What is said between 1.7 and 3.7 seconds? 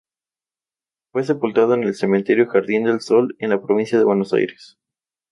en el Cementerio Jardín del Sol en la